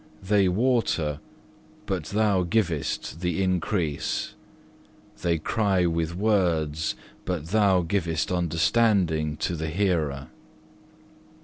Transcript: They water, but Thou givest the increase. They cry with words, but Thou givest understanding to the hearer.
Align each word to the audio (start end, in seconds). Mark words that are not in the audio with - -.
They 0.23 0.47
water, 0.47 1.19
but 1.85 2.05
Thou 2.05 2.41
givest 2.41 3.19
the 3.19 3.43
increase. 3.43 4.33
They 5.21 5.37
cry 5.37 5.85
with 5.85 6.15
words, 6.15 6.95
but 7.23 7.49
Thou 7.49 7.81
givest 7.83 8.31
understanding 8.31 9.37
to 9.37 9.55
the 9.55 9.69
hearer. 9.69 10.29